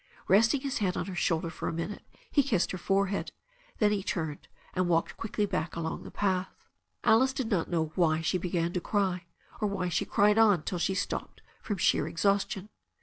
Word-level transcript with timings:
Resting 0.27 0.61
his 0.61 0.79
hand 0.79 0.97
on 0.97 1.05
her 1.05 1.13
shoulder 1.13 1.51
for 1.51 1.67
a 1.67 1.71
minute, 1.71 2.01
he 2.31 2.41
kissed 2.41 2.71
her 2.71 2.79
forehead. 2.79 3.31
Then 3.77 3.91
he 3.91 4.01
turned 4.01 4.47
and 4.73 4.89
walked 4.89 5.15
quickly 5.15 5.45
back 5.45 5.75
along 5.75 6.01
the 6.05 6.09
path. 6.09 6.67
Alice 7.03 7.33
did 7.33 7.51
not 7.51 7.69
know 7.69 7.91
why 7.93 8.21
she 8.21 8.39
began 8.39 8.73
to 8.73 8.81
cry, 8.81 9.25
or 9.59 9.67
why 9.67 9.89
she 9.89 10.05
cried 10.05 10.39
on 10.39 10.63
till 10.63 10.79
she 10.79 10.95
stopped 10.95 11.43
from 11.61 11.77
sheer 11.77 12.07
exhaustion. 12.07 12.69